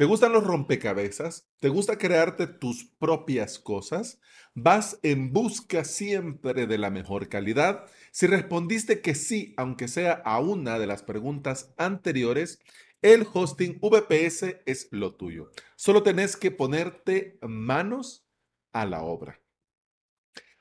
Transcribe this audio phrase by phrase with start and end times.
[0.00, 1.46] ¿Te gustan los rompecabezas?
[1.58, 4.18] ¿Te gusta crearte tus propias cosas?
[4.54, 7.84] ¿Vas en busca siempre de la mejor calidad?
[8.10, 12.60] Si respondiste que sí, aunque sea a una de las preguntas anteriores,
[13.02, 15.50] el hosting VPS es lo tuyo.
[15.76, 18.26] Solo tenés que ponerte manos
[18.72, 19.42] a la obra.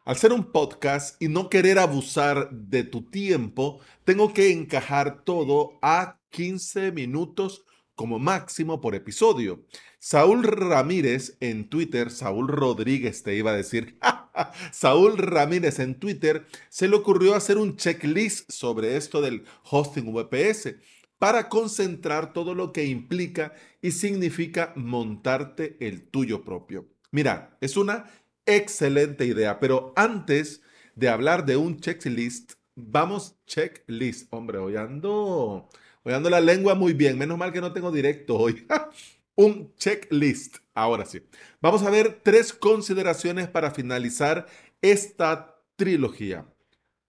[0.04, 5.80] Al ser un podcast y no querer abusar de tu tiempo, tengo que encajar todo
[5.82, 7.64] a 15 minutos
[8.00, 9.66] como máximo por episodio.
[10.00, 14.00] Saúl Ramírez en Twitter, Saúl Rodríguez te iba a decir,
[14.72, 20.76] Saúl Ramírez en Twitter se le ocurrió hacer un checklist sobre esto del hosting VPS
[21.18, 26.88] para concentrar todo lo que implica y significa montarte el tuyo propio.
[27.12, 28.06] Mira, es una
[28.46, 30.62] excelente idea, pero antes
[30.96, 34.32] de hablar de un checklist, vamos checklist.
[34.32, 35.68] Hombre, hoy ando
[36.10, 37.20] Voy dando la lengua muy bien.
[37.20, 38.66] Menos mal que no tengo directo hoy.
[39.36, 40.58] Un checklist.
[40.74, 41.22] Ahora sí.
[41.62, 44.48] Vamos a ver tres consideraciones para finalizar
[44.82, 46.48] esta trilogía.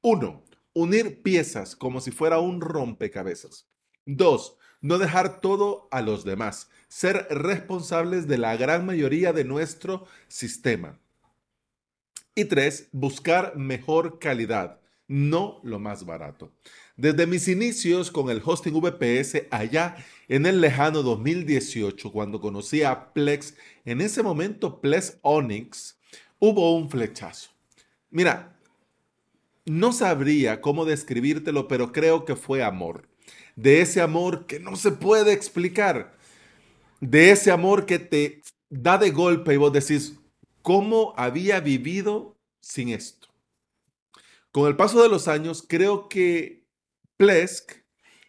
[0.03, 3.67] Uno, unir piezas como si fuera un rompecabezas.
[4.05, 6.69] Dos, no dejar todo a los demás.
[6.89, 11.01] Ser responsables de la gran mayoría de nuestro sistema.
[12.35, 14.80] Y tres, buscar mejor calidad,
[15.11, 16.53] no lo más barato.
[16.97, 19.97] Desde mis inicios con el hosting VPS allá
[20.28, 25.98] en el lejano 2018, cuando conocí a Plex, en ese momento Plex Onyx,
[26.39, 27.50] hubo un flechazo.
[28.08, 28.56] Mira,
[29.67, 33.08] no sabría cómo describírtelo, pero creo que fue amor.
[33.56, 36.17] De ese amor que no se puede explicar.
[37.00, 40.20] De ese amor que te da de golpe y vos decís,
[40.62, 43.20] ¿cómo había vivido sin esto?
[44.53, 46.67] Con el paso de los años, creo que
[47.17, 47.73] Plesk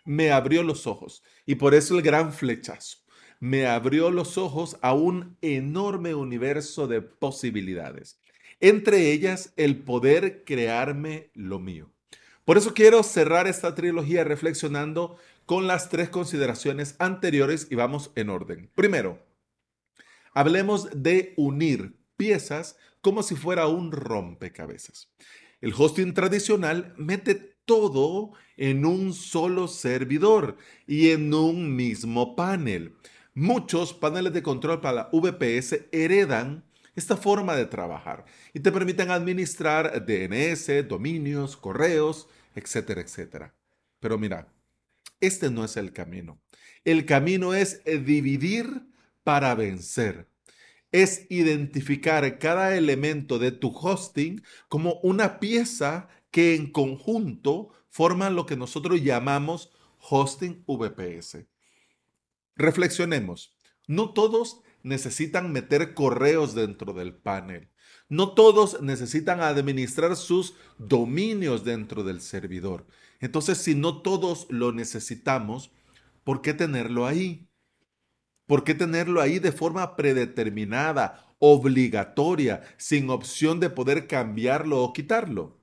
[0.05, 2.99] me abrió los ojos y por eso el gran flechazo.
[3.39, 8.19] Me abrió los ojos a un enorme universo de posibilidades,
[8.59, 11.91] entre ellas el poder crearme lo mío.
[12.45, 18.29] Por eso quiero cerrar esta trilogía reflexionando con las tres consideraciones anteriores y vamos en
[18.29, 18.69] orden.
[18.75, 19.25] Primero,
[20.33, 25.11] hablemos de unir piezas como si fuera un rompecabezas.
[25.61, 27.35] El hosting tradicional mete
[27.65, 30.57] todo en un solo servidor
[30.87, 32.95] y en un mismo panel.
[33.33, 39.11] Muchos paneles de control para la VPS heredan esta forma de trabajar y te permiten
[39.11, 43.53] administrar DNS, dominios, correos, etcétera, etcétera.
[43.99, 44.51] Pero mira,
[45.19, 46.41] este no es el camino.
[46.83, 48.87] El camino es dividir
[49.23, 50.27] para vencer.
[50.91, 58.45] Es identificar cada elemento de tu hosting como una pieza que en conjunto forman lo
[58.45, 61.45] que nosotros llamamos hosting VPS.
[62.55, 63.57] Reflexionemos.
[63.87, 67.69] No todos necesitan meter correos dentro del panel.
[68.09, 72.87] No todos necesitan administrar sus dominios dentro del servidor.
[73.19, 75.71] Entonces, si no todos lo necesitamos,
[76.23, 77.47] ¿por qué tenerlo ahí?
[78.51, 85.57] ¿Por qué tenerlo ahí de forma predeterminada, obligatoria, sin opción de poder cambiarlo o quitarlo?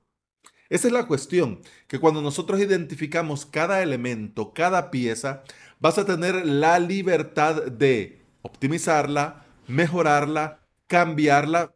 [0.69, 5.43] Esa es la cuestión, que cuando nosotros identificamos cada elemento, cada pieza,
[5.79, 11.75] vas a tener la libertad de optimizarla, mejorarla, cambiarla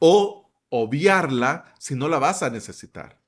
[0.00, 3.22] o obviarla si no la vas a necesitar,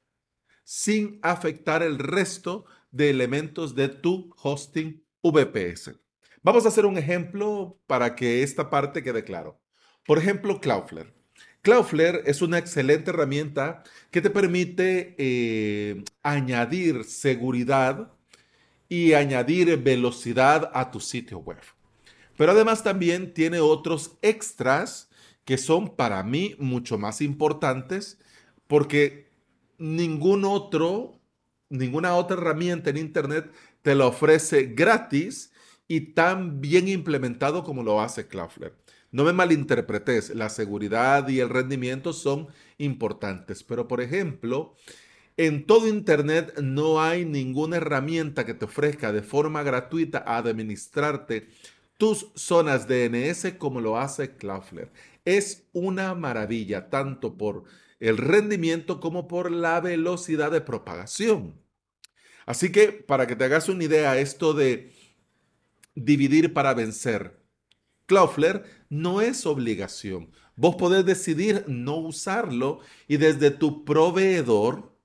[0.63, 6.08] sin afectar el resto de elementos de tu hosting VPS.
[6.49, 9.61] Vamos a hacer un ejemplo para que esta parte quede claro.
[10.07, 11.13] Por ejemplo, Cloudflare.
[11.61, 18.15] Cloudflare es una excelente herramienta que te permite eh, añadir seguridad
[18.89, 21.61] y añadir velocidad a tu sitio web.
[22.39, 25.11] Pero además también tiene otros extras
[25.45, 28.19] que son para mí mucho más importantes
[28.67, 29.29] porque
[29.77, 31.21] ningún otro,
[31.69, 35.53] ninguna otra herramienta en Internet te la ofrece gratis
[35.89, 38.75] y tan bien implementado como lo hace Cloudflare.
[39.11, 44.75] No me malinterpretes, la seguridad y el rendimiento son importantes, pero por ejemplo,
[45.39, 51.49] en todo Internet no hay ninguna herramienta que te ofrezca de forma gratuita administrarte
[51.97, 54.91] tus zonas DNS como lo hace Cloudflare.
[55.25, 57.65] Es una maravilla, tanto por
[58.01, 61.55] el rendimiento como por la velocidad de propagación.
[62.47, 64.93] Así que para que te hagas una idea, esto de
[66.05, 67.39] dividir para vencer,
[68.07, 70.31] Cloudflare no es obligación.
[70.57, 74.97] Vos podés decidir no usarlo y desde tu proveedor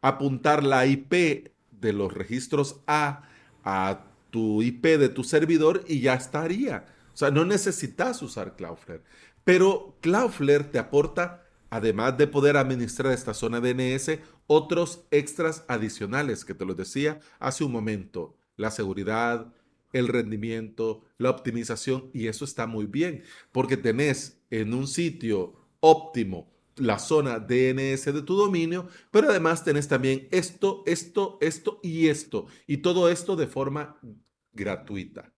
[0.00, 3.28] apuntar la IP de los registros A
[3.64, 6.86] a tu IP de tu servidor y ya estaría.
[7.14, 9.02] O sea, no necesitas usar Cloudflare.
[9.44, 16.54] Pero Cloudflare te aporta, además de poder administrar esta zona DNS, otros extras adicionales que
[16.54, 18.36] te lo decía hace un momento.
[18.56, 19.52] La seguridad,
[19.92, 23.22] el rendimiento, la optimización y eso está muy bien
[23.52, 29.88] porque tenés en un sitio óptimo la zona DNS de tu dominio, pero además tenés
[29.88, 33.98] también esto, esto, esto y esto y todo esto de forma
[34.52, 35.32] gratuita.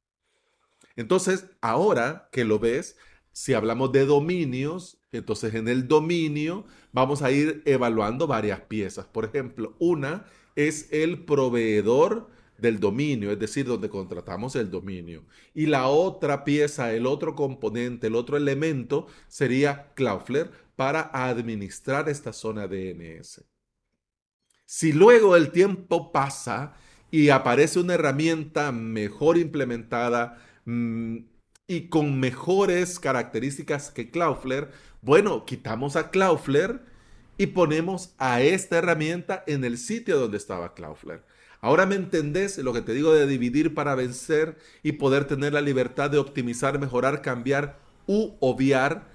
[0.96, 2.96] Entonces, ahora que lo ves,
[3.32, 9.06] si hablamos de dominios, entonces en el dominio vamos a ir evaluando varias piezas.
[9.06, 15.24] Por ejemplo, una es el proveedor del dominio, es decir, donde contratamos el dominio.
[15.54, 22.32] Y la otra pieza, el otro componente, el otro elemento sería Cloudflare para administrar esta
[22.32, 23.44] zona DNS.
[24.66, 26.74] Si luego el tiempo pasa
[27.10, 31.18] y aparece una herramienta mejor implementada mm,
[31.66, 34.70] y con mejores características que Cloudflare,
[35.02, 36.80] bueno, quitamos a Cloudflare
[37.36, 41.22] y ponemos a esta herramienta en el sitio donde estaba Cloudflare.
[41.64, 45.62] Ahora me entendés lo que te digo de dividir para vencer y poder tener la
[45.62, 49.10] libertad de optimizar, mejorar, cambiar u obviar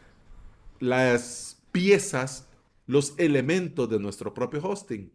[0.80, 2.48] las piezas,
[2.88, 5.14] los elementos de nuestro propio hosting.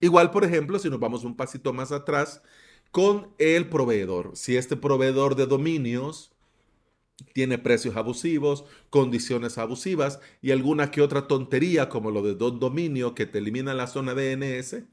[0.00, 2.42] Igual, por ejemplo, si nos vamos un pasito más atrás
[2.90, 4.32] con el proveedor.
[4.34, 6.30] Si este proveedor de dominios
[7.32, 13.14] tiene precios abusivos, condiciones abusivas y alguna que otra tontería como lo de dos dominio
[13.14, 14.84] que te elimina la zona DNS,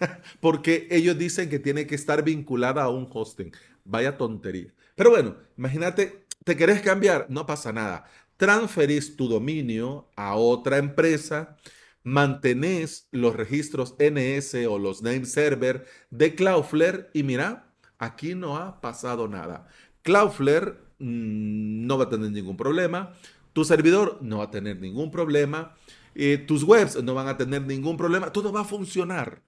[0.40, 3.52] porque ellos dicen que tiene que estar vinculada a un hosting.
[3.84, 4.72] Vaya tontería.
[4.94, 8.06] Pero bueno, imagínate, te querés cambiar, no pasa nada.
[8.36, 11.56] Transferís tu dominio a otra empresa,
[12.02, 18.80] mantenés los registros NS o los name server de Cloudflare y mira, aquí no ha
[18.80, 19.68] pasado nada.
[20.02, 23.14] Cloudflare mm, no va a tener ningún problema,
[23.52, 25.74] tu servidor no va a tener ningún problema,
[26.14, 29.42] eh, tus webs no van a tener ningún problema, todo va a funcionar.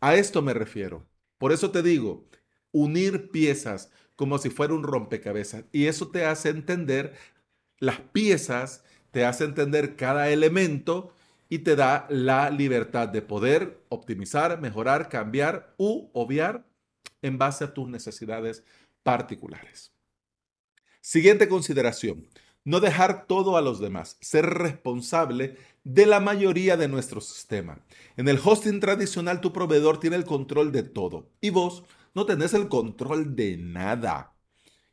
[0.00, 1.06] A esto me refiero.
[1.38, 2.28] Por eso te digo,
[2.72, 5.64] unir piezas como si fuera un rompecabezas.
[5.72, 7.14] Y eso te hace entender
[7.78, 11.14] las piezas, te hace entender cada elemento
[11.48, 16.66] y te da la libertad de poder optimizar, mejorar, cambiar u obviar
[17.22, 18.62] en base a tus necesidades
[19.02, 19.92] particulares.
[21.00, 22.28] Siguiente consideración.
[22.62, 24.18] No dejar todo a los demás.
[24.20, 27.84] Ser responsable de la mayoría de nuestro sistema.
[28.16, 31.84] En el hosting tradicional tu proveedor tiene el control de todo y vos
[32.14, 34.34] no tenés el control de nada.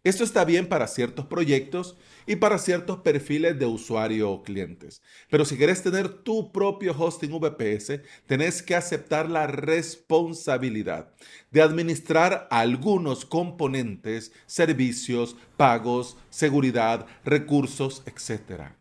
[0.04, 5.02] Esto está bien para ciertos proyectos y para ciertos perfiles de usuario o clientes.
[5.30, 11.12] Pero si querés tener tu propio hosting VPS, tenés que aceptar la responsabilidad
[11.52, 18.72] de administrar algunos componentes, servicios, pagos, seguridad, recursos, etc.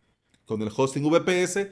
[0.45, 1.67] Con el hosting VPS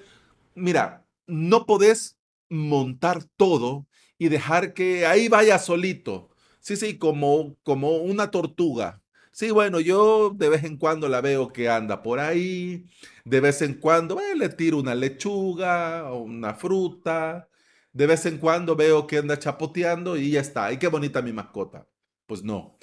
[0.55, 2.17] mira, no podés
[2.49, 3.87] montar todo
[4.17, 6.29] y dejar que ahí vaya solito.
[6.59, 9.01] Sí, sí, como, como una tortuga.
[9.31, 12.85] Sí, bueno, yo de vez en cuando la veo que anda por ahí,
[13.25, 17.49] de vez en cuando eh, le tiro una lechuga o una fruta,
[17.91, 20.65] de vez en cuando veo que anda chapoteando y ya está.
[20.67, 21.87] ¡Ay, qué bonita mi mascota!
[22.25, 22.77] Pues no.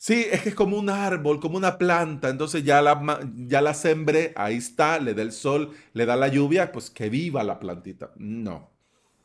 [0.00, 3.74] Sí, es que es como un árbol, como una planta, entonces ya la, ya la
[3.74, 7.58] sembré, ahí está, le da el sol, le da la lluvia, pues que viva la
[7.58, 8.12] plantita.
[8.16, 8.70] No,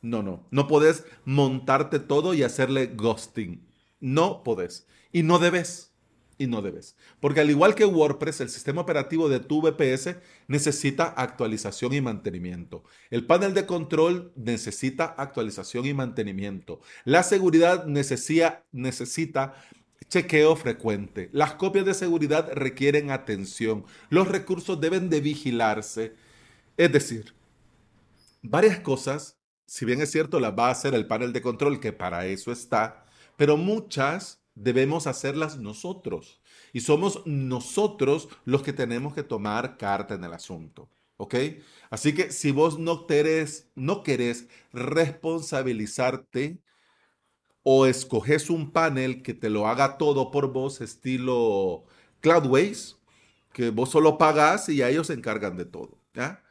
[0.01, 3.67] no, no, no podés montarte todo y hacerle ghosting.
[3.99, 4.87] No podés.
[5.11, 5.93] Y no debes.
[6.39, 6.97] Y no debes.
[7.19, 10.15] Porque al igual que WordPress, el sistema operativo de tu VPS
[10.47, 12.83] necesita actualización y mantenimiento.
[13.11, 16.81] El panel de control necesita actualización y mantenimiento.
[17.05, 19.53] La seguridad necesita, necesita
[20.09, 21.29] Chequeo frecuente.
[21.31, 23.85] Las copias de seguridad requieren atención.
[24.09, 26.15] Los recursos deben de vigilarse.
[26.77, 27.33] Es decir,
[28.41, 31.93] varias cosas, si bien es cierto, las va a hacer el panel de control, que
[31.93, 33.05] para eso está,
[33.37, 36.41] pero muchas debemos hacerlas nosotros.
[36.73, 40.89] Y somos nosotros los que tenemos que tomar carta en el asunto.
[41.17, 41.35] ¿Ok?
[41.89, 46.59] Así que si vos no querés, no querés responsabilizarte
[47.63, 51.85] o escoges un panel que te lo haga todo por vos, estilo
[52.21, 52.97] Cloudways,
[53.53, 55.97] que vos solo pagás y a ellos se encargan de todo.
[56.13, 56.43] ¿ya?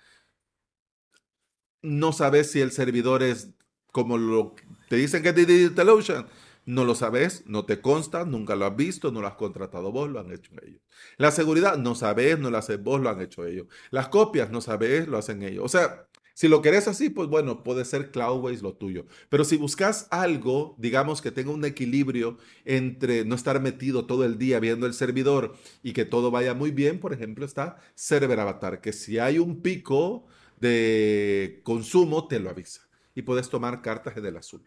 [1.82, 3.50] No sabes si el servidor es
[3.92, 4.54] como lo
[4.88, 6.26] te dicen que es de DigitalOcean.
[6.64, 10.08] No lo sabes, no te consta, nunca lo has visto, no lo has contratado vos,
[10.08, 10.80] lo han hecho ellos.
[11.16, 13.66] La seguridad, no sabes, no lo haces vos, lo han hecho ellos.
[13.90, 15.64] Las copias, no sabes, lo hacen ellos.
[15.64, 16.06] O sea,
[16.42, 19.06] Si lo querés así, pues bueno, puede ser Cloudways lo tuyo.
[19.28, 24.38] Pero si buscas algo, digamos que tenga un equilibrio entre no estar metido todo el
[24.38, 28.80] día viendo el servidor y que todo vaya muy bien, por ejemplo, está Server Avatar,
[28.80, 30.26] que si hay un pico
[30.58, 32.88] de consumo, te lo avisa.
[33.14, 34.64] Y puedes tomar cartas del azul.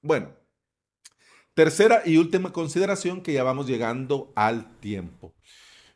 [0.00, 0.34] Bueno,
[1.52, 5.34] tercera y última consideración que ya vamos llegando al tiempo.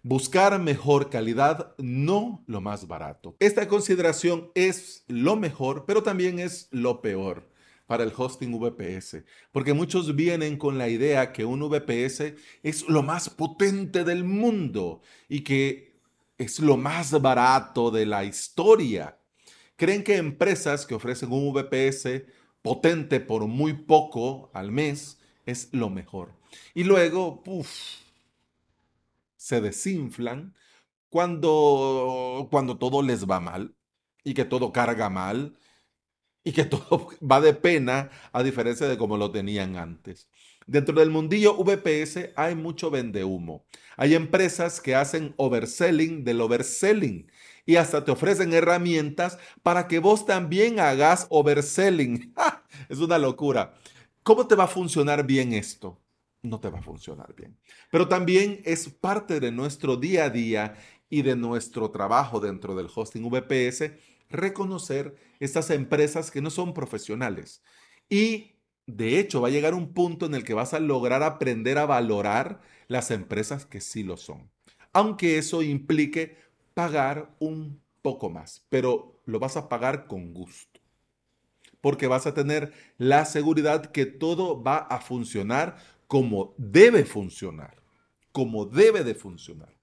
[0.04, 3.36] Buscar mejor calidad, no lo más barato.
[3.38, 7.48] Esta consideración es lo mejor, pero también es lo peor
[7.86, 13.04] para el hosting VPS, porque muchos vienen con la idea que un VPS es lo
[13.04, 15.92] más potente del mundo y que
[16.36, 19.18] es lo más barato de la historia.
[19.76, 22.24] Creen que empresas que ofrecen un VPS
[22.60, 26.32] potente por muy poco al mes es lo mejor.
[26.74, 28.01] Y luego, uff,
[29.42, 30.54] se desinflan
[31.10, 33.76] cuando, cuando todo les va mal
[34.24, 35.58] y que todo carga mal
[36.44, 40.28] y que todo va de pena a diferencia de como lo tenían antes.
[40.66, 43.66] Dentro del mundillo VPS hay mucho vende humo.
[43.96, 47.30] Hay empresas que hacen overselling del overselling
[47.66, 52.34] y hasta te ofrecen herramientas para que vos también hagas overselling.
[52.88, 53.74] es una locura.
[54.22, 56.01] ¿Cómo te va a funcionar bien esto?
[56.42, 57.56] No te va a funcionar bien.
[57.90, 60.76] Pero también es parte de nuestro día a día
[61.08, 63.92] y de nuestro trabajo dentro del hosting VPS
[64.28, 67.62] reconocer estas empresas que no son profesionales.
[68.08, 68.56] Y
[68.86, 71.86] de hecho va a llegar un punto en el que vas a lograr aprender a
[71.86, 74.50] valorar las empresas que sí lo son.
[74.92, 76.36] Aunque eso implique
[76.74, 80.80] pagar un poco más, pero lo vas a pagar con gusto.
[81.80, 85.76] Porque vas a tener la seguridad que todo va a funcionar
[86.12, 87.82] como debe funcionar,
[88.32, 89.74] como debe de funcionar.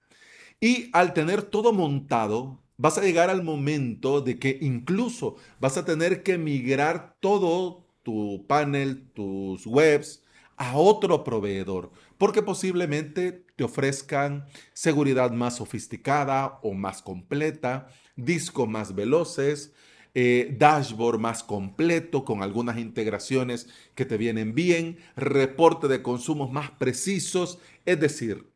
[0.59, 5.85] Y al tener todo montado, vas a llegar al momento de que incluso vas a
[5.85, 10.23] tener que migrar todo tu panel, tus webs,
[10.55, 18.93] a otro proveedor, porque posiblemente te ofrezcan seguridad más sofisticada o más completa, discos más
[18.93, 19.73] veloces,
[20.15, 26.71] eh, dashboard más completo con algunas integraciones que te vienen bien, reporte de consumos más
[26.71, 28.51] precisos, es decir,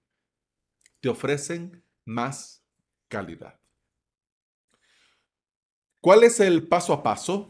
[0.99, 2.63] te ofrecen más
[3.07, 3.59] calidad.
[6.01, 7.49] ¿Cuál es el paso a paso?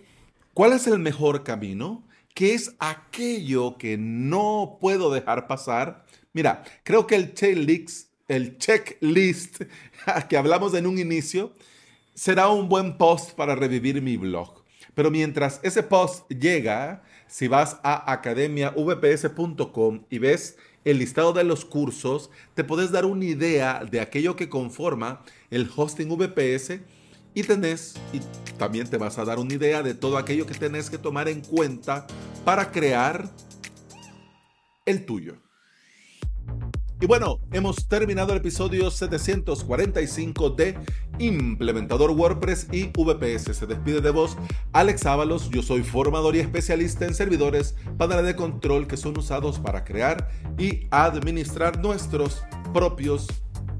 [0.53, 2.07] ¿Cuál es el mejor camino?
[2.35, 6.05] ¿Qué es aquello que no puedo dejar pasar?
[6.33, 9.63] Mira, creo que el checklist, el checklist
[10.29, 11.53] que hablamos en un inicio
[12.13, 14.63] será un buen post para revivir mi blog.
[14.95, 21.65] Pero mientras ese post llega, si vas a academiavps.com y ves el listado de los
[21.65, 26.81] cursos, te puedes dar una idea de aquello que conforma el hosting VPS
[27.33, 28.19] y tenés, y
[28.57, 31.41] también te vas a dar una idea de todo aquello que tenés que tomar en
[31.41, 32.05] cuenta
[32.45, 33.31] para crear
[34.85, 35.42] el tuyo.
[37.03, 40.77] Y bueno, hemos terminado el episodio 745 de
[41.19, 43.57] Implementador WordPress y VPS.
[43.57, 44.37] Se despide de vos
[44.71, 45.49] Alex Ábalos.
[45.49, 50.31] Yo soy formador y especialista en servidores, paneles de control que son usados para crear
[50.57, 52.41] y administrar nuestros
[52.73, 53.27] propios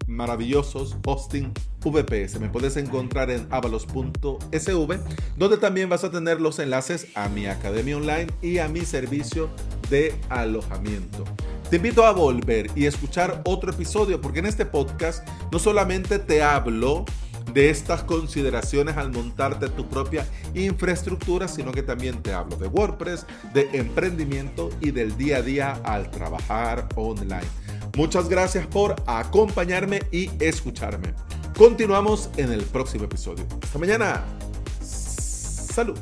[0.05, 2.41] maravillosos hosting VPS.
[2.41, 4.99] Me puedes encontrar en avalos.sv,
[5.37, 9.49] donde también vas a tener los enlaces a mi academia online y a mi servicio
[9.89, 11.23] de alojamiento.
[11.73, 16.43] Te invito a volver y escuchar otro episodio porque en este podcast no solamente te
[16.43, 17.03] hablo
[17.51, 23.25] de estas consideraciones al montarte tu propia infraestructura, sino que también te hablo de WordPress,
[23.55, 27.41] de emprendimiento y del día a día al trabajar online.
[27.97, 31.15] Muchas gracias por acompañarme y escucarme.
[31.57, 33.47] Continuamos en el próximo episodio.
[33.63, 34.23] Hasta mañana.
[34.79, 35.97] Salud.